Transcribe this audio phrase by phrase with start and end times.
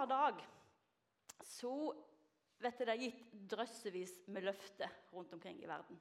[0.00, 0.38] hver dag
[1.44, 1.74] så
[2.60, 5.98] vet det er gitt drøssevis med løfter rundt omkring i verden.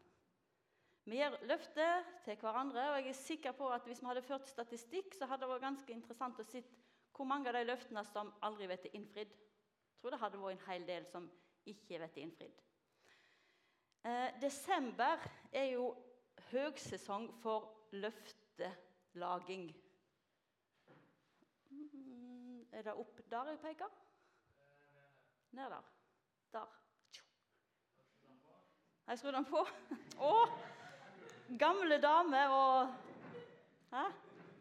[1.10, 4.48] Vi gir løfter til hverandre, og jeg er sikker på at hvis vi hadde ført
[4.48, 6.62] statistikk, så hadde det vært ganske interessant å se
[7.16, 9.32] hvor mange av de løftene som aldri blir innfridd.
[9.34, 11.26] Jeg tror det hadde vært en hel del som
[11.68, 12.62] ikke blir innfridd.
[14.08, 15.90] Eh, desember er jo
[16.54, 19.68] høgsesong for løftelaging.
[22.80, 23.88] Er det opp der jeg peker?
[25.52, 25.88] Ned der.
[26.54, 26.68] Der.
[29.08, 29.64] Jeg skrudd den på?
[30.30, 30.30] Å!
[31.60, 32.94] Gamle dame og
[33.92, 34.06] Hæ?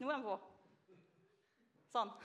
[0.01, 0.34] Nå er den på.
[1.95, 2.10] Sånn.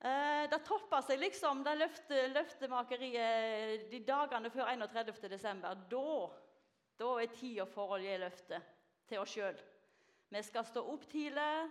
[0.00, 5.18] Eh, det toppa seg liksom, det løfte, løftemakeriet de dagene før 31.
[5.28, 5.76] desember.
[5.92, 6.14] Da,
[6.96, 8.70] da er tida for å gi løftet
[9.12, 9.60] til oss sjøl.
[10.32, 11.68] Vi skal stå opp tidlig.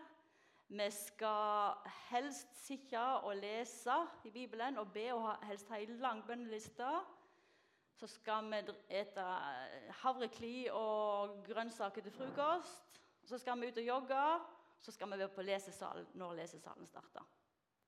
[0.69, 1.79] Vi skal
[2.11, 6.89] helst sitte og lese i Bibelen og be og helst ha ei lang bønneliste.
[7.97, 8.57] Så skal vi
[9.01, 9.23] ete
[10.03, 13.01] havrekli og grønnsaker til frokost.
[13.25, 14.39] Så skal vi ut og jogge.
[14.79, 17.23] Så skal vi være på lesesalen når lesesalen starter.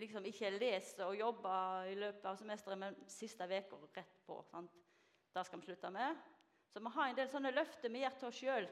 [0.00, 4.42] liksom ikke leser og jobber i løpet av semesteret, men siste uka rett på.
[4.50, 4.78] Sant?
[5.32, 6.22] Det skal vi slutte med.
[6.72, 8.68] Så vi har en del sånne løfter vi gjør til oss sjøl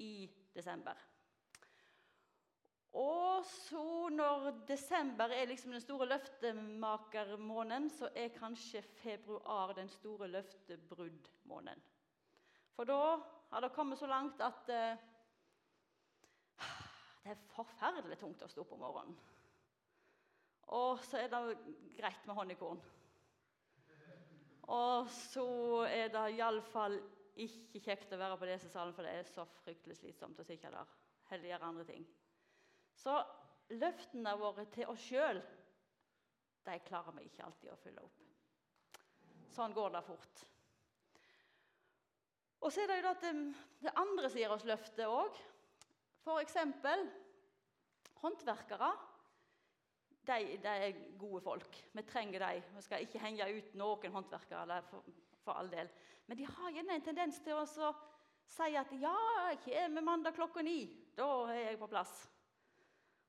[0.00, 0.12] i
[0.54, 0.96] desember.
[2.94, 10.28] Og så når desember er liksom den store løftemakermåneden, så er kanskje februar den store
[10.30, 11.82] løftebruddmåneden.
[12.74, 13.18] For da
[13.50, 14.94] har det kommet så langt at uh,
[17.24, 19.18] det er forferdelig tungt å stå opp om morgenen.
[20.72, 21.58] Og så er det
[21.98, 22.80] greit med honningkorn.
[24.72, 25.46] Og så
[25.90, 26.96] er det iallfall
[27.44, 30.94] ikke kjekt å være på lesesalen, for det er så fryktelig slitsomt å sitte der.
[31.28, 32.06] Heller gjøre andre ting.
[32.94, 33.18] Så
[33.74, 35.42] løftene våre til oss sjøl
[36.64, 38.20] de klarer vi ikke alltid å fylle opp.
[39.52, 40.44] Sånn går det fort.
[42.64, 43.32] Og så er det jo det,
[43.84, 45.36] det andre som gir oss løftet òg.
[46.24, 46.56] F.eks.
[48.22, 48.88] håndverkere.
[50.26, 51.76] De, de, er gode folk.
[51.92, 52.62] Vi trenger dem.
[52.76, 54.82] Vi skal ikke henge ut noen håndverkere.
[54.88, 55.04] For,
[55.44, 55.90] for, all del.
[56.26, 59.16] Men de har gjerne en tendens til å si at 'ja,
[59.50, 60.88] jeg kommer mandag klokka ni'.
[61.16, 62.30] Da er jeg på plass.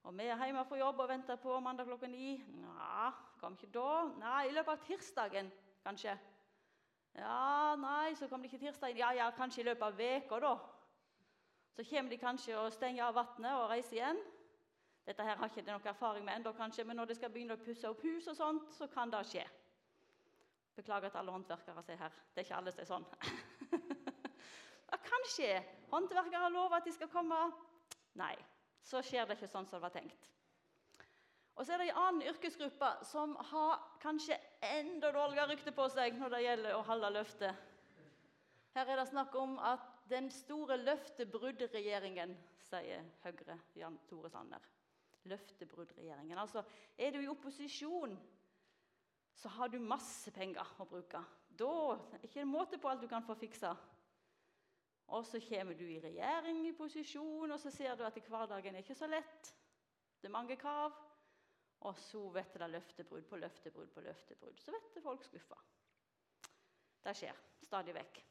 [0.04, 2.38] Og vi er hjemme fra jobb og venter på mandag klokka ni.
[2.38, 4.12] Nja, kom ikke da.
[4.20, 5.52] Nei, i løpet av tirsdagen,
[5.84, 6.14] kanskje.
[7.16, 8.98] Ja, nei, så kom de ikke tirsdagen.
[8.98, 10.54] Ja, ja, kanskje i løpet av veka da.
[11.76, 14.22] Så kommer de kanskje og stenger av vannet og reiser igjen.
[15.06, 17.58] Dette her har ikke de noe erfaring med ennå, kanskje, men når de skal begynne
[17.58, 19.46] å pusse opp hus, og sånt, så kan det skje.
[20.76, 22.16] Beklager at alle håndverkere ser her.
[22.34, 23.06] Det er ikke alle som er sånn.
[24.92, 25.52] det kan skje.
[25.94, 27.38] Håndverkere lover at de skal komme.
[28.18, 28.34] Nei,
[28.84, 30.32] så skjer det ikke sånn som det var tenkt.
[31.56, 34.36] Og så er det en annen yrkesgruppe som har kanskje
[34.74, 37.62] enda dårligere rykte på seg når det gjelder å holde løftet.
[38.76, 42.36] Her er det snakk om at den store løftebruddregjeringen,
[42.68, 44.75] sier Høyre, Jan Tore Sanner.
[45.26, 46.38] Løftebruddregjeringen.
[46.38, 46.64] Altså,
[46.98, 48.16] er du i opposisjon,
[49.36, 51.22] så har du masse penger å bruke.
[51.50, 53.74] Da er det ikke måte på alt du kan få fiksa.
[55.14, 58.86] Og så kommer du i regjering, i posisjon, og så ser du at hverdagen er
[58.86, 59.52] ikke så lett.
[60.22, 60.96] Det er mange krav.
[61.86, 64.62] Og så vet du det løftebrudd på løftebrudd på løftebrudd.
[64.62, 65.60] Så du folk skuffa.
[67.06, 68.22] Det skjer stadig vekk.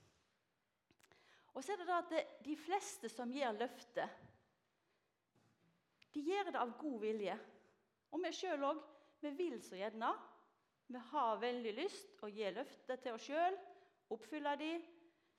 [1.54, 4.08] Og så er det da at de fleste som gir løfte,
[6.14, 7.34] de gjør det av god vilje.
[8.14, 8.82] Og vi sjøl òg.
[9.24, 10.10] Vi vil så gjerne.
[10.86, 13.54] Vi har veldig lyst å gi løfter til oss sjøl,
[14.12, 14.72] oppfylle de,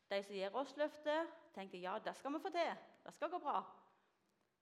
[0.10, 2.72] de som gir oss løftet, tenker ja, det skal vi få til.
[3.06, 3.60] Det skal gå bra.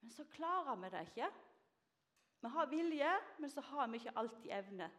[0.03, 1.29] Men så klarer vi det ikke.
[2.43, 4.89] Vi har vilje, men så har vi ikke alltid evne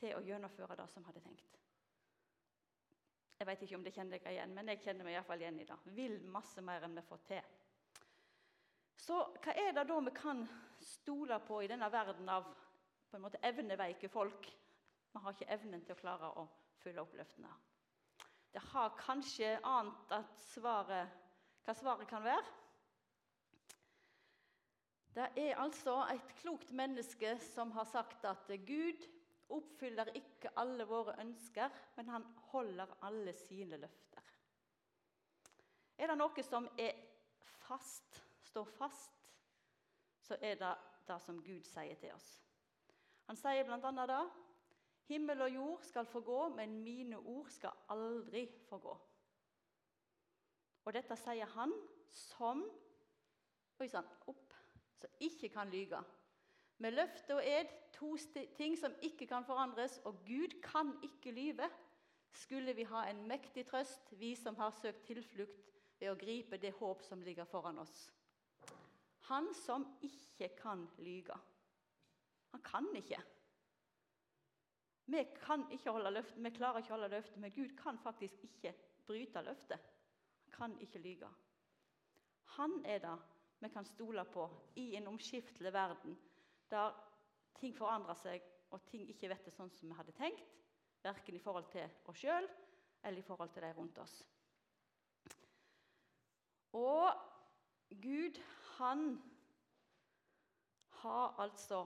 [0.00, 1.60] til å gjennomføre det som vi hadde tenkt.
[3.38, 5.42] Jeg vet ikke om det kjenner dere igjen, men jeg kjenner meg i hvert fall
[5.44, 5.76] igjen i det.
[5.84, 7.52] Vi vil masse mer enn vi får til.
[9.04, 10.46] Så hva er det da vi kan
[10.80, 12.46] stole på i denne verden av
[13.10, 14.48] på en måte evneveike folk?
[15.12, 16.46] Vi har ikke evnen til å klare å
[16.80, 17.52] fylle opp løftene.
[18.54, 21.12] Det har kanskje ant at svaret,
[21.66, 22.44] hva svaret kan være.
[25.14, 29.04] Det er altså et klokt menneske som har sagt at Gud
[29.52, 31.68] oppfyller ikke alle våre ønsker,
[31.98, 34.32] men han holder alle sine løfter.
[35.98, 36.96] Er det noe som er
[37.68, 38.23] fast,
[38.54, 39.24] står fast,
[40.22, 40.72] så er det
[41.08, 42.28] det som Gud sier til oss.
[43.26, 44.06] Han sier bl.a.
[44.06, 44.22] da
[45.08, 48.94] Himmel og jord skal få gå, men mine ord skal aldri få gå.
[50.84, 51.74] Og dette sier han
[52.08, 52.64] som
[53.82, 54.52] Oi sann, opp.
[55.00, 55.98] Som ikke kan lyge.
[56.78, 58.12] Med løfte og ed, to
[58.54, 61.66] ting som ikke kan forandres, og Gud kan ikke lyve,
[62.30, 66.70] skulle vi ha en mektig trøst, vi som har søkt tilflukt ved å gripe det
[66.78, 68.06] håp som ligger foran oss.
[69.28, 71.36] Han som ikke kan lyge.
[72.50, 73.20] Han kan ikke.
[75.06, 78.44] Vi kan ikke holde løftet, vi klarer ikke å holde løftet, men Gud kan faktisk
[78.46, 78.72] ikke
[79.06, 79.80] bryte løftet.
[80.44, 81.28] Han kan ikke lyge.
[82.56, 83.16] Han er det
[83.60, 84.44] vi kan stole på
[84.76, 86.16] i en omskiftelig verden
[86.70, 86.92] der
[87.60, 88.42] ting forandrer seg
[88.74, 90.56] og ting ikke vet det sånn som vi hadde tenkt,
[91.04, 92.48] verken i forhold til oss sjøl
[93.04, 94.14] eller i forhold til de rundt oss.
[96.74, 97.12] Og
[98.02, 98.40] Gud,
[98.78, 99.22] han
[101.02, 101.84] har altså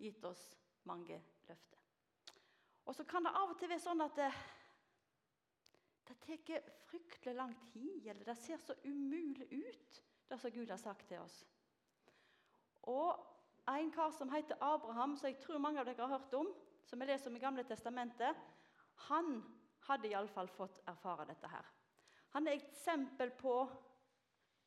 [0.00, 0.42] gitt oss
[0.88, 1.18] mange
[1.48, 1.80] løfter.
[2.84, 4.30] Og så kan det av og til være sånn at det,
[6.08, 10.80] det tar fryktelig lang tid, eller det ser så umulig ut, det som Gud har
[10.80, 11.38] sagt til oss.
[12.90, 13.20] Og
[13.68, 16.50] en kar som heter Abraham, som jeg tror mange av dere har hørt om,
[16.84, 18.36] som vi leser om i Gamle testamentet,
[19.08, 19.38] han
[19.88, 21.64] hadde iallfall fått erfare dette her.
[22.36, 23.56] Han er et eksempel på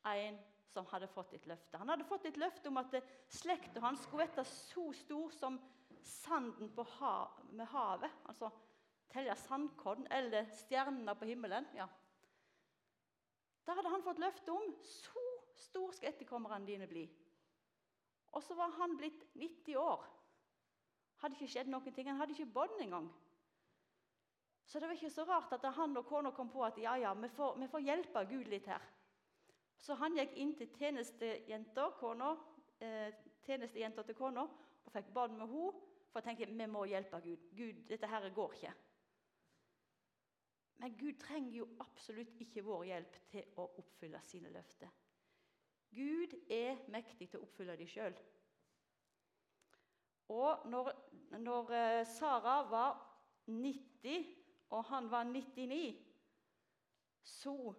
[0.08, 0.38] en
[0.72, 1.78] som hadde fått et løfte.
[1.80, 2.96] Han hadde fått et løfte om at
[3.32, 5.58] slekta hans skulle være så stor som
[6.04, 8.10] sanden hav, med havet.
[8.28, 8.50] Altså
[9.12, 11.66] telle sandkorn eller stjernene på himmelen.
[11.76, 11.88] Ja.
[13.66, 15.24] Da hadde han fått løfte om så
[15.58, 17.06] stor skal etterkommerne dine bli.
[18.36, 20.04] Og så var han blitt 90 år.
[21.22, 22.08] Hadde ikke skjedd noen ting.
[22.08, 23.08] Han hadde ikke bånd engang.
[24.68, 27.14] Så det var ikke så rart at han og kona kom på at ja, ja,
[27.16, 28.84] vi får, vi får hjelpe Gud litt her.
[29.78, 31.86] Så han gikk inn til tjenestejenta
[32.82, 33.14] eh,
[33.46, 35.84] tjenestejenta til kona og fikk barn med henne.
[36.08, 37.48] For jeg tenkte vi må hjelpe Gud.
[37.56, 38.72] Gud, dette her går ikke.
[40.78, 44.90] Men Gud trenger jo absolutt ikke vår hjelp til å oppfylle sine løfter.
[45.94, 48.16] Gud er mektig til å oppfylle dem sjøl.
[50.28, 50.90] Og når,
[51.40, 52.98] når eh, Sara var
[53.48, 54.26] 90,
[54.76, 55.96] og han var 99,
[57.24, 57.74] så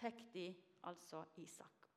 [0.00, 0.46] fikk de
[0.86, 1.88] altså Isak.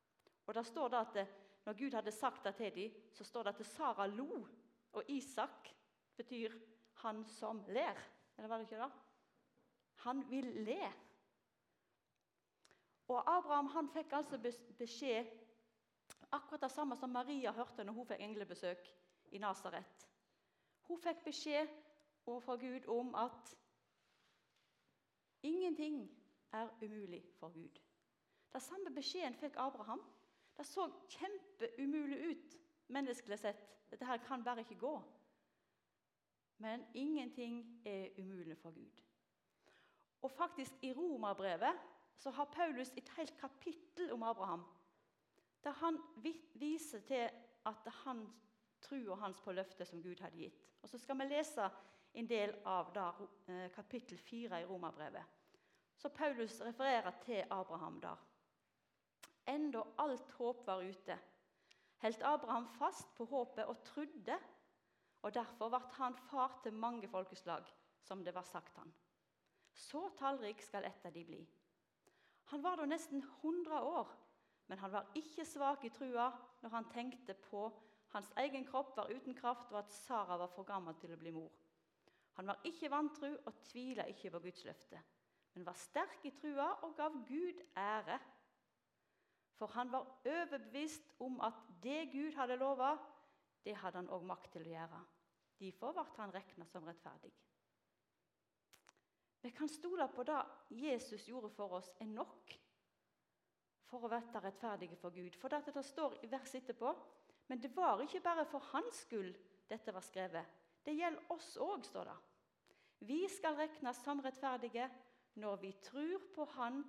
[0.46, 3.60] Og da står det at Når Gud hadde sagt det til dem, så står det
[3.60, 4.46] at Sara lo.
[4.92, 5.68] Og Isak
[6.16, 6.52] betyr
[6.94, 8.00] 'han som ler'.
[8.36, 8.92] Eller var det ikke det?
[9.94, 10.92] Han vil le.
[13.08, 14.38] Og Abraham han fikk altså
[14.78, 15.26] beskjed
[16.32, 18.88] akkurat det samme som Maria hørte når hun fikk englebesøk
[19.32, 20.08] i Nasaret.
[20.82, 21.68] Hun fikk beskjed
[22.26, 23.54] overfor Gud om at
[25.42, 26.20] ingenting
[26.52, 27.89] er umulig for Gud.
[28.52, 30.02] Den samme beskjeden fikk Abraham.
[30.56, 32.56] Det så kjempeumulig ut
[32.90, 33.66] menneskelig sett.
[33.90, 34.94] Dette her kan bare ikke gå.
[36.60, 39.02] Men ingenting er umulig for Gud.
[40.22, 41.78] Og faktisk i Romerbrevet
[42.16, 44.64] så har Paulus et helt kapittel om Abraham.
[45.64, 45.98] Der han
[46.54, 47.30] viser til
[47.66, 48.26] at han
[48.80, 50.66] tror hans på løftet som Gud hadde gitt.
[50.82, 51.70] Og Så skal vi lese
[52.14, 55.24] en del av der, eh, kapittel 4 i Romerbrevet.
[55.96, 58.16] Så Paulus refererer til Abraham der
[59.48, 61.18] enda alt håp var ute,
[62.02, 64.38] holdt Abraham fast på håpet og trodde,
[65.22, 67.66] og derfor ble han far til mange folkeslag,
[68.00, 68.92] som det var sagt han.
[69.72, 71.40] Så tallrik skal ett av de bli.
[72.50, 74.08] Han var da nesten 100 år,
[74.66, 76.30] men han var ikke svak i trua
[76.62, 77.68] når han tenkte på
[78.14, 81.30] hans egen kropp var uten kraft, og at Sara var for gammel til å bli
[81.34, 81.52] mor.
[82.38, 84.98] Han var ikke vantru og tvila ikke på Guds løfte,
[85.54, 88.18] men var sterk i trua og gav Gud ære
[89.60, 92.94] for han var overbevist om at det Gud hadde lova,
[93.64, 95.00] det hadde han òg makt til å gjøre.
[95.60, 97.32] Derfor ble han regna som rettferdig.
[99.40, 100.40] Vi kan stole på det
[100.80, 102.56] Jesus gjorde for oss, er nok
[103.90, 105.36] for å bli rettferdige for Gud.
[105.36, 106.94] For dette det står i verset etterpå
[107.50, 109.34] men det var ikke bare for hans skyld
[109.70, 110.46] dette var skrevet.
[110.86, 112.18] Det gjelder oss òg, står det.
[113.10, 114.86] Vi skal regnes som rettferdige
[115.42, 116.84] når vi tror på Han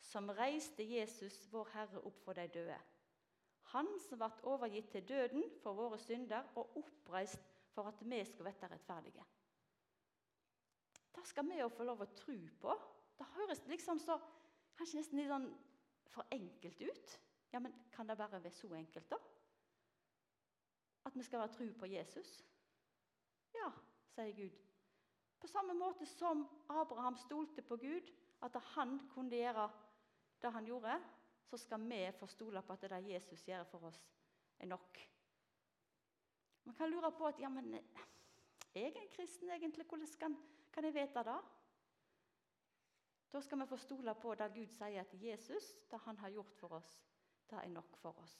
[0.00, 2.78] som reiste Jesus, vår Herre, opp for de døde.
[3.74, 7.42] Han som ble overgitt til døden for våre synder og oppreist
[7.74, 9.24] for at vi skulle være rettferdige.
[11.16, 12.74] Det skal vi jo få lov å tro på.
[13.18, 14.18] Det høres liksom så
[14.76, 15.48] kanskje nesten litt sånn
[16.12, 17.16] for enkelt ut.
[17.52, 19.18] Ja, men kan det bare være så enkelt, da?
[21.06, 22.30] At vi skal være tro på Jesus?
[23.54, 23.70] Ja,
[24.14, 24.56] sier Gud.
[25.40, 28.08] På samme måte som Abraham stolte på Gud,
[28.42, 29.68] at han kunne gjøre
[30.42, 30.96] det han gjorde,
[31.46, 34.00] så skal vi få stole på at det Jesus gjør for oss,
[34.58, 34.98] er nok.
[36.64, 39.86] Man kan lure på at ja, men er jeg en kristen egentlig?
[39.86, 40.36] Hvordan kan,
[40.72, 41.38] kan jeg vite det?
[43.32, 46.54] Da skal vi få stole på det Gud sier at Jesus, det han har gjort
[46.58, 46.90] for oss.
[47.50, 48.36] Det er nok for oss.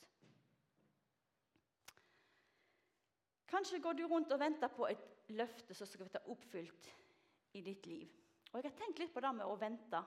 [3.46, 6.88] Kanskje går du rundt og venter på et løfte som skal bli oppfylt
[7.52, 8.10] i ditt liv.
[8.52, 10.02] Og Jeg har tenkt litt på det med å vente.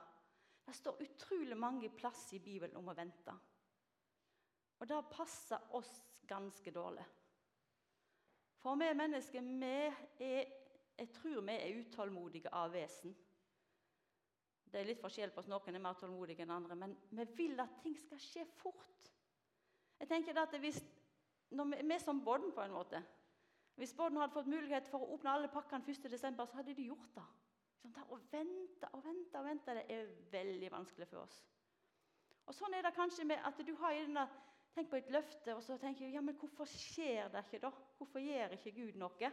[0.70, 3.32] Det står utrolig mange plasser i Bibelen om å vente.
[4.78, 5.90] Og det passer oss
[6.30, 7.02] ganske dårlig.
[8.62, 9.72] For vi mennesker vi
[10.28, 10.52] er,
[10.94, 13.16] jeg tror vi er utålmodige av vesen.
[14.70, 15.50] Det er litt forskjell på oss.
[15.50, 16.78] Noen er mer tålmodige enn andre.
[16.78, 19.10] Men vi vil at ting skal skje fort.
[19.98, 20.78] Jeg tenker at hvis,
[21.50, 23.02] når vi, vi er som Bodden, på en måte.
[23.74, 27.10] Hvis Bodden hadde fått mulighet for å åpne alle pakkene 1.12., så hadde de gjort
[27.18, 27.26] det.
[27.80, 31.40] Sånn å vente og vente og vente, det er veldig vanskelig for oss.
[32.46, 34.28] Og Sånn er det kanskje med at du har denne,
[34.70, 37.72] Tenk på et løfte, og så tenker du ja, men hvorfor skjer det ikke da?
[37.98, 39.30] Hvorfor gjør ikke Gud noe?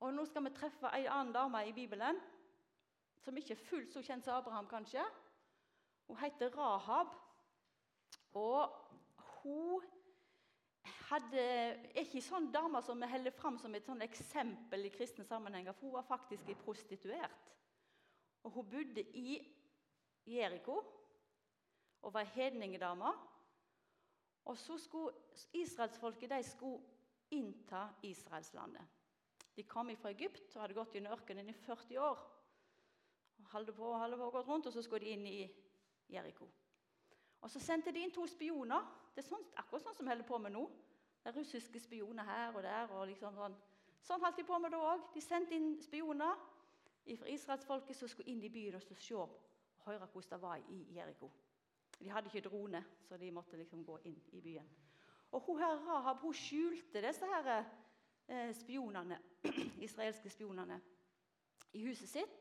[0.00, 2.16] Og Nå skal vi treffe ei annen dame i Bibelen
[3.24, 5.04] som ikke er fullt så kjent som Abraham, kanskje.
[6.08, 7.12] Hun heter Rahab.
[8.36, 8.72] Og
[9.42, 9.84] hun
[11.14, 11.42] hadde,
[11.94, 15.88] er ikke sånn dame som vi holder fram som et eksempel i kristne sammenhenger, for
[15.88, 17.52] hun var faktisk prostituert.
[18.44, 19.38] Og hun bodde i
[20.26, 20.80] Jeriko
[22.04, 23.12] og var hedningedame.
[24.44, 25.14] Og så skulle
[25.56, 26.82] israelsfolket de skulle
[27.32, 28.84] innta Israelslandet.
[29.56, 32.18] De kom fra Egypt og hadde gått i ørkenen i 40 år
[33.38, 35.48] Og holdt på, holde på gått rundt, og så skulle de inn i
[36.10, 36.46] Jeriko.
[37.40, 38.84] Og Så sendte de inn to spioner.
[39.14, 40.62] Det er sånn, akkurat sånn som vi holder på med nå.
[41.24, 42.90] Det er russiske spioner her og der.
[42.92, 43.54] og liksom Sånn
[44.04, 45.06] Sånn holdt de på med det òg.
[45.14, 46.36] De sendte inn spioner
[47.16, 49.32] fra israelsfolket som skulle inn i byen og se og
[49.86, 51.30] høre hvordan det var i Jeriko.
[51.96, 54.68] De hadde ikke drone, så de måtte liksom gå inn i byen.
[55.32, 57.64] Og hun her Rahab hun skjulte disse her,
[58.28, 59.18] eh, spionene,
[59.88, 60.80] israelske spionene
[61.72, 62.40] i huset sitt.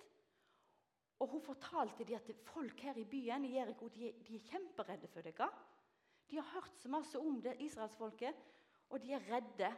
[1.19, 5.07] Og Hun fortalte de at folk her i byen i Jeriko de, de er kjemperedde
[5.07, 5.47] for dere.
[6.29, 8.35] De har hørt så masse om det, israelsfolket,
[8.93, 9.71] og de er redde.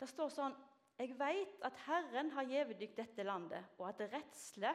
[0.00, 0.56] Det står sånn
[0.98, 4.72] Jeg veit at Herren har gjeve dykk dette landet, og at redsle,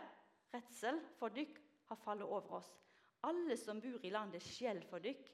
[0.53, 1.57] redsel for dykk
[1.89, 2.69] har fallet over oss.
[3.27, 5.25] Alle som bor i landet, skjell for dykk.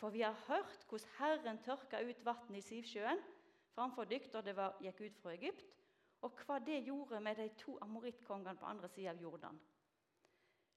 [0.00, 3.20] For vi har hørt hvordan Herren tørka ut vann i Sivsjøen
[3.72, 5.76] framfor dykk da det var, gikk ut fra Egypt
[6.26, 9.56] og hva det gjorde med de to amorittkongene på andre sida av Jordan.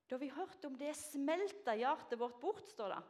[0.07, 3.01] Da vi hørte om det, smelta hjertet vårt bort, står det.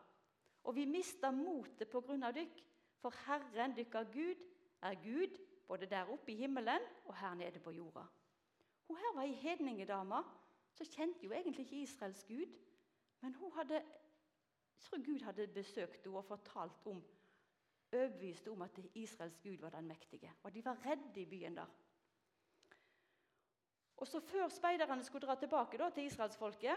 [0.66, 2.62] Og vi mista motet av dykk,
[3.04, 4.40] for Herren dykkar Gud
[4.82, 5.36] er Gud
[5.68, 8.06] både der oppe i himmelen og her nede på jorda.
[8.88, 10.24] Hun her var ei hedningedame
[10.74, 12.56] så kjente jo egentlig ikke Israels Gud.
[13.22, 17.04] Men hun hadde, jeg tror Gud hadde besøkt henne og fortalt om
[17.94, 20.32] overbevist om at Israels Gud var den mektige.
[20.44, 21.70] Og de var redde i byen der.
[23.98, 26.76] Og så Før speiderne skulle dra tilbake da, til israelsfolket,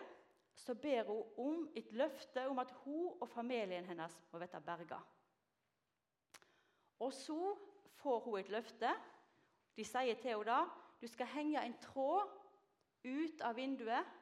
[0.55, 5.01] så ber hun om et løfte om at hun og familien hennes må bli berga.
[6.99, 7.57] Og så
[8.01, 8.91] får hun et løfte.
[9.77, 10.65] De sier til henne da
[11.01, 12.31] du skal henge en tråd
[13.05, 14.15] ut av vinduet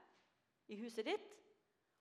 [0.69, 1.31] i huset ditt.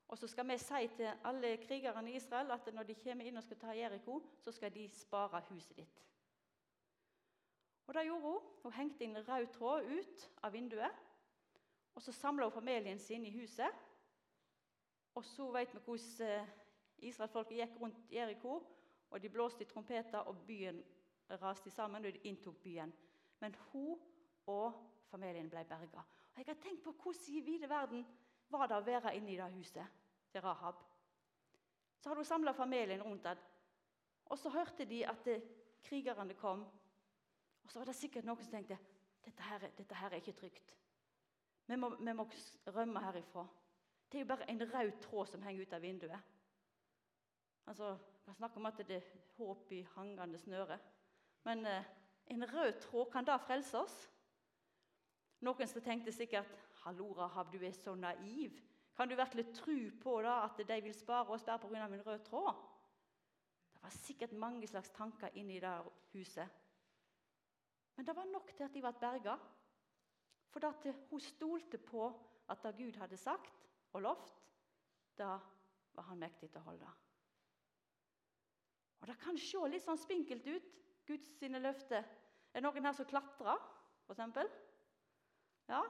[0.07, 3.37] Og så skal vi si til alle krigerne i Israel at når de kommer inn
[3.37, 6.03] og skal ta Jeriko, så skal de spare huset ditt.
[7.87, 8.51] Og det gjorde hun.
[8.63, 11.01] Hun hengte inn rød tråd ut av vinduet.
[11.95, 13.69] Og Så samla hun familien sin i huset.
[15.15, 16.47] Og så vet vi hvordan eh,
[16.97, 18.61] israelsfolket gikk rundt Jeriko.
[19.13, 20.83] Og De blåste i trompeter, og byen
[21.41, 22.93] raste sammen, og de inntok byen.
[23.39, 23.99] Men hun
[24.47, 24.73] og
[25.11, 26.03] familien ble berga.
[26.33, 28.05] Og jeg har tenkt på hvordan i vide verden
[28.49, 29.85] var det å være inne i det huset
[30.31, 30.81] til Rahab.
[32.01, 33.37] Så hadde hun samla familien rundt det.
[34.25, 35.45] Og så hørte de at eh,
[35.83, 36.65] krigerne kom
[37.63, 38.77] og så var det sikkert noen som tenkte
[39.23, 40.73] dette her, dette her er ikke trygt.
[41.67, 42.25] Vi må, vi må,
[42.75, 43.45] rømme herifra.
[44.11, 46.31] Det er jo bare en rød tråd som henger ut av vinduet.
[47.67, 50.79] Altså, Man snakker om at det er håp i hangende snøre.
[51.43, 51.83] Men eh,
[52.27, 54.09] en rød tråd, kan da frelse oss?
[55.43, 56.47] Noen som tenkte sikkert
[56.83, 58.61] 'Hallo, Rahab, du er så naiv'.
[58.95, 61.85] Kan du virkelig tro på da at de vil spare oss bare pga.
[61.85, 62.53] en rød tråd?
[63.73, 66.49] Det var sikkert mange slags tanker inni det huset.
[67.95, 69.37] Men det var nok til at de ble berga.
[70.49, 72.07] For at hun stolte på
[72.49, 74.43] at det Gud hadde sagt og lovt,
[75.17, 75.39] da
[75.93, 76.89] var han mektig til å holde.
[79.03, 80.67] Og Det kan se litt sånn spinkelt ut,
[81.03, 82.05] Guds sine løfter.
[82.53, 83.59] Er det noen her som klatrer,
[84.07, 84.53] f.eks.?
[85.67, 85.81] Ja.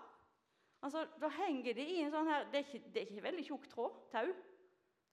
[0.82, 3.46] Altså, Da henger de i en sånn her Det er ikke, det er ikke veldig
[3.46, 4.00] tjukk tråd.
[4.16, 4.34] Tau.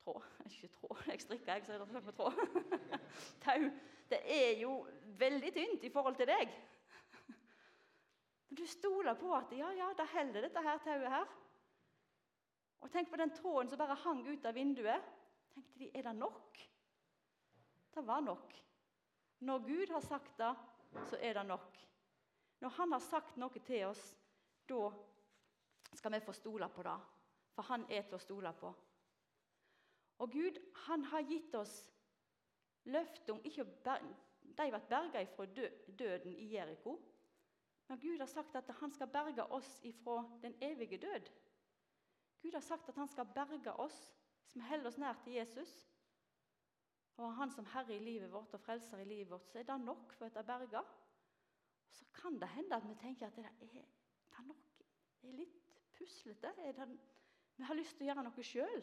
[0.01, 0.31] Tråd.
[0.49, 1.05] Ikke tråd.
[1.13, 2.41] Jeg strikker, jeg, så jeg har med tråd.
[3.45, 3.69] Tau.
[4.15, 4.73] Det er jo
[5.21, 6.57] veldig tynt i forhold til deg.
[8.49, 11.39] Men du stoler på at ja, ja, da holder dette her tauet her.
[12.81, 15.17] Og tenk på den tråden som bare hang ut av vinduet.
[15.53, 16.65] Tenkte de, Er det nok?
[17.95, 18.55] Det var nok.
[19.41, 20.55] Når Gud har sagt det,
[21.11, 21.79] så er det nok.
[22.61, 24.03] Når Han har sagt noe til oss,
[24.69, 24.91] da
[25.97, 26.99] skal vi få stole på det.
[27.55, 28.75] For Han er til å stole på.
[30.21, 31.87] Og Gud han har gitt oss
[32.85, 34.01] løfte om ikke å
[34.41, 36.99] De ble berga fra døden i Jeriko.
[37.89, 41.31] Men Gud har sagt at han skal berge oss ifra den evige død.
[42.43, 43.97] Gud har sagt at han skal berge oss
[44.43, 45.90] hvis vi holder oss nær til Jesus.
[47.21, 49.77] Og han som herre i livet vårt og frelser i livet vårt, så er det
[49.85, 50.81] nok for å bli berga.
[51.93, 54.87] Så kan det hende at vi tenker at det er, det er nok.
[55.21, 55.59] Det er litt
[55.97, 56.55] puslete.
[57.57, 58.83] vi har lyst til å gjøre noe sjøl.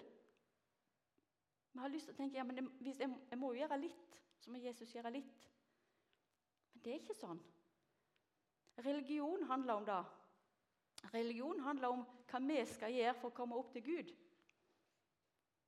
[1.73, 4.53] Vi har lyst til å tenke ja, men jeg, jeg må jo gjøre litt, så
[4.53, 5.49] må Jesus gjøre litt.
[6.73, 7.41] Men det er ikke sånn.
[8.85, 9.99] Religion handler om det.
[11.13, 14.13] Religion handler om hva vi skal gjøre for å komme opp til Gud.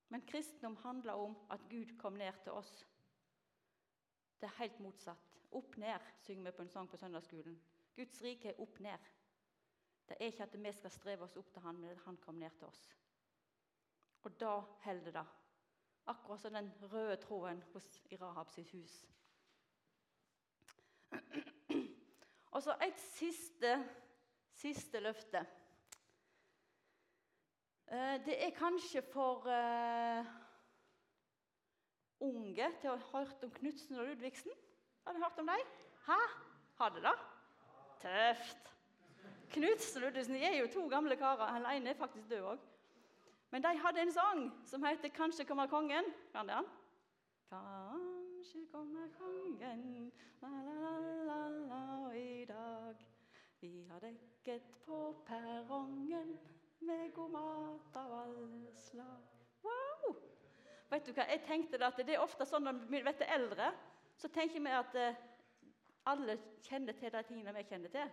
[0.09, 2.87] Men kristendom handler om at Gud kom ned til oss.
[4.41, 5.25] Det er helt motsatt.
[5.51, 7.57] Opp-ned, synger vi på en sang på søndagsskolen.
[7.95, 9.09] Guds rike er opp-ned.
[10.09, 12.35] Det er ikke at vi skal streve oss opp til Han, men at Han kom
[12.35, 12.95] ned til oss.
[14.23, 15.25] Og da holder det.
[16.09, 19.05] Akkurat som den røde tråden hos, Rahab sitt hus.
[22.51, 23.75] Og så et siste,
[24.53, 25.45] siste løfte.
[27.91, 30.25] Eh, det er kanskje for uh,
[32.21, 34.53] unge til å ha hørt om Knutsen og Ludvigsen.
[35.07, 35.71] Har du hørt om dem?
[36.05, 36.17] Hæ?
[36.77, 37.15] Har du det?
[38.03, 38.69] Tøft.
[39.55, 41.55] Knutsen og Ludvigsen er jo to gamle karer.
[41.57, 42.67] Den ene er faktisk død òg.
[43.49, 46.13] Men de hadde en sang som heter 'Kanskje kommer kongen'.
[46.31, 46.69] Kan det han?
[47.49, 52.95] Kanskje kommer kongen, la-la-la-la i dag.
[53.61, 56.37] Vi har dekket på perrongen
[56.81, 59.27] med god mat av alle slag.
[59.63, 60.15] Wow!
[60.89, 63.71] Vet du hva, jeg tenkte at Det er ofte sånn når vi blir eldre,
[64.17, 65.19] så tenker vi at eh,
[66.09, 68.11] alle kjenner til de tingene vi kjenner til.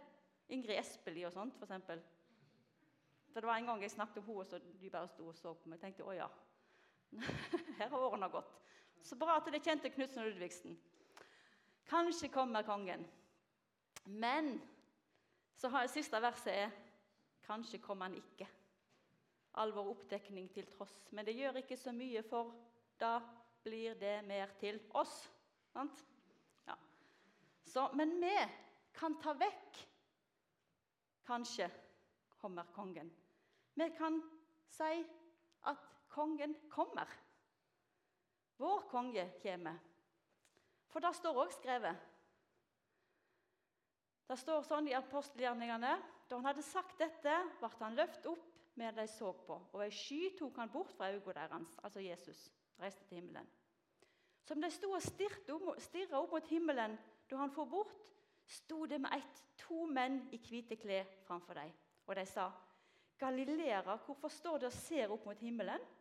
[0.55, 2.05] Ingrid Espelid og sånt, f.eks.
[3.33, 5.55] For det var En gang jeg snakket om henne, så de bare sto og så
[5.55, 5.79] på meg.
[5.79, 6.29] Jeg tenkte å ja,
[7.79, 8.52] her har årene gått.
[9.02, 10.76] Så bra at de kjente Knutsen og Ludvigsen.
[11.87, 13.05] Kanskje kommer kongen.
[14.07, 14.57] Men
[15.57, 16.74] så har jeg siste verset er
[17.46, 18.48] Kanskje kommer han ikke.
[19.57, 20.95] All vår oppdekning til tross.
[21.11, 22.53] Men det gjør ikke så mye, for
[23.01, 23.19] da
[23.64, 25.14] blir det mer til oss.
[25.73, 26.05] Sant?
[26.66, 26.77] Ja.
[27.64, 28.35] Så, men vi
[28.97, 29.85] kan ta vekk
[31.27, 31.66] Kanskje
[32.38, 33.09] kommer kongen.
[33.75, 34.21] Vi kan
[34.71, 35.01] si
[35.66, 37.09] at kongen kommer.
[38.57, 39.81] Vår konge kommer.
[40.87, 42.05] For det står òg skrevet.
[44.27, 48.92] Det står sånn i apostelgjerningene da han hadde sagt dette, ble han løftet opp med
[48.96, 53.04] de så på, og ei sky tok han bort fra øynene deres, altså Jesus, reiste
[53.08, 53.48] til himmelen.
[54.44, 56.98] Som de sto og stirra opp mot himmelen
[57.30, 58.12] da han for bort,
[58.46, 61.72] sto det med ett to menn i hvite klær framfor dem.
[62.06, 62.50] Og de sa,
[63.18, 65.92] 'Galileere, hvorfor står dere og ser opp mot himmelen?'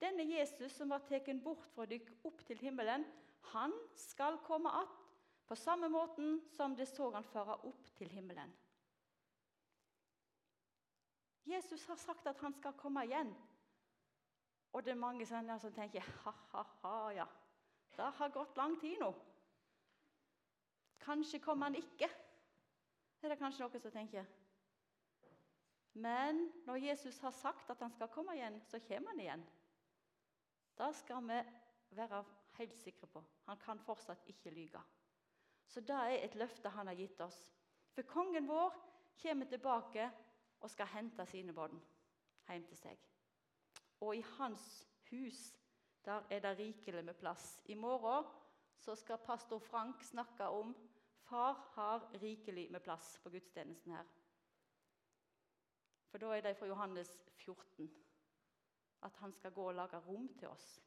[0.00, 3.04] Denne Jesus som var tatt bort fra dere opp til himmelen,
[3.52, 5.02] han skal komme att
[5.46, 8.52] på samme måten som de så han føre opp til himmelen.
[11.44, 13.32] Jesus har sagt at han skal komme igjen.
[14.72, 17.26] Og det er mange som tenker ha-ha-ha, ja.
[17.96, 19.10] Det har gått lang tid nå.
[21.02, 22.08] Kanskje kommer han ikke,
[23.22, 24.28] er det kanskje noen som tenker.
[25.92, 29.44] Men når Jesus har sagt at han skal komme igjen, så kommer han igjen.
[30.78, 31.40] Da skal vi
[31.98, 32.22] være
[32.56, 33.22] helt sikre på.
[33.46, 34.80] Han kan fortsatt ikke lyge.
[35.68, 37.38] Så det er et løfte han har gitt oss.
[37.92, 38.72] For kongen vår
[39.22, 40.08] kommer tilbake
[40.62, 41.80] og skal hente sine barn
[42.48, 43.02] hjem til seg.
[44.00, 44.68] Og i hans
[45.10, 45.52] hus
[46.04, 47.60] der er det rikelig med plass.
[47.70, 48.26] I morgen
[48.78, 50.74] så skal pastor Frank snakke om
[51.28, 54.08] far har rikelig med plass på gudstjenesten her.
[56.10, 57.90] For da er det fra Johannes 14
[59.02, 60.80] at han skal gå og lage rom til oss.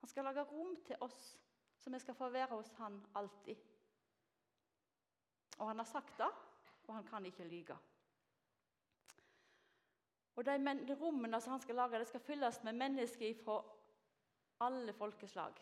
[0.00, 1.38] Han skal lage rom til oss,
[1.78, 3.56] så vi skal få være hos han alltid.
[5.58, 6.28] Og han har sagt det,
[6.88, 7.76] og han kan ikke lyge.
[10.36, 13.56] Og de rommene som han skal lage, det skal fylles med mennesker fra
[14.66, 15.54] alle folkeslag.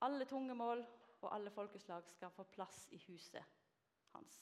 [0.00, 0.84] Alle tungemål
[1.20, 3.42] og alle folkeslag skal få plass i huset
[4.14, 4.36] hans.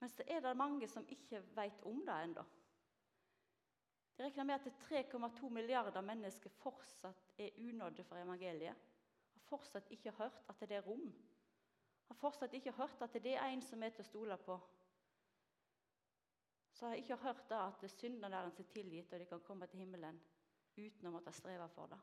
[0.00, 2.44] Mens det er det mange som ikke vet om det ennå.
[4.18, 8.74] De regner med at 3,2 milliarder mennesker fortsatt er unådde for evangeliet.
[9.34, 11.10] Har fortsatt ikke hørt at det er rom
[12.08, 14.56] har fortsatt ikke hørt at det er en som er til å stole på,
[16.78, 19.66] så har jeg ikke hørt da at syndene deres er tilgitt, og de kan komme
[19.66, 20.20] til himmelen
[20.78, 21.98] uten å måtte streve for det.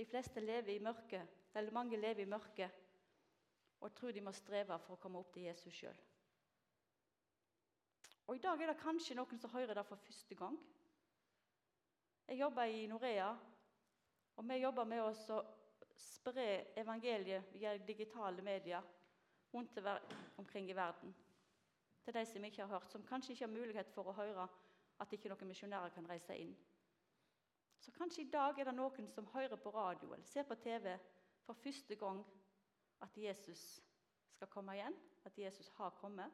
[0.00, 2.80] De fleste lever i mørket, eller mange lever i mørket
[3.80, 6.02] og tror de må streve for å komme opp til Jesus sjøl.
[8.26, 10.58] Og I dag er det kanskje noen som hører det for første gang.
[12.26, 13.30] Jeg jobber i Norea,
[14.36, 15.40] og vi jobber med å
[15.94, 18.82] spre evangeliet via digitale medier
[19.54, 19.78] rundt
[20.38, 21.14] omkring i verden.
[22.04, 24.48] Til de som ikke har hørt, som kanskje ikke har mulighet for å høre
[25.00, 26.54] at ikke noen misjonærer kan reise inn.
[27.80, 30.92] Så kanskje i dag er det noen som hører på radio eller ser på TV
[31.46, 32.20] for første gang
[33.00, 33.80] at Jesus
[34.36, 36.32] skal komme igjen, at Jesus har kommet,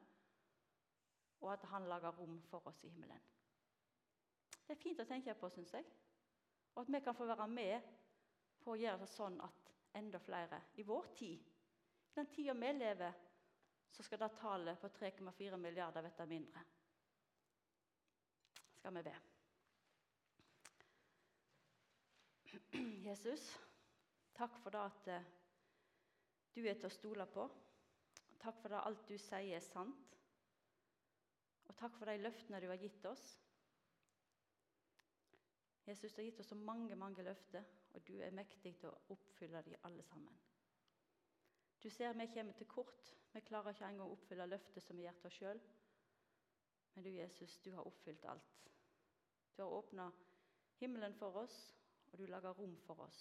[1.41, 3.23] og at han lager rom for oss i himmelen.
[4.67, 5.87] Det er fint å tenke på, syns jeg.
[6.75, 7.93] Og at vi kan få være med
[8.63, 12.73] på å gjøre det sånn at enda flere i vår tid, i den tida vi
[12.73, 13.15] lever,
[13.91, 16.65] så skal det tallet på 3,4 milliarder bli mindre.
[18.79, 19.15] Skal vi be.
[23.07, 23.47] Jesus,
[24.35, 25.31] takk for det at eh,
[26.55, 27.47] du er til å stole på.
[28.43, 30.19] Takk for det alt du sier, er sant.
[31.67, 33.25] Og takk for de løftene du har gitt oss.
[35.87, 39.15] Jesus, du har gitt oss så mange mange løfter, og du er mektig til å
[39.15, 40.39] oppfylle dem alle sammen.
[41.87, 43.17] Du ser vi kommer til kort.
[43.33, 45.61] Vi klarer ikke engang å oppfylle løftet som vi gjør til oss sjøl.
[46.95, 48.65] Men du, Jesus, du har oppfylt alt.
[49.55, 50.09] Du har åpna
[50.81, 51.55] himmelen for oss,
[52.11, 53.21] og du lager rom for oss.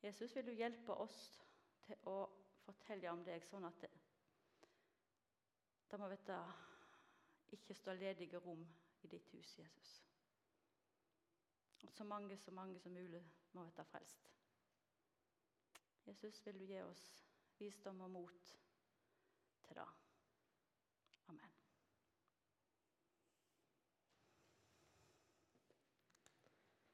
[0.00, 1.20] Jesus, vil du hjelpe oss
[1.84, 2.16] til å
[2.64, 3.92] fortelle om deg, sånn at det,
[5.92, 6.40] det må vite,
[7.52, 8.64] ikke stå ledige rom
[9.04, 9.96] i ditt hus, Jesus.
[11.84, 14.32] Og så mange, så mange som mulig må bli frelst.
[16.06, 17.08] Jesus, vil du gi oss
[17.58, 18.54] visdom og mot
[19.62, 20.01] til det.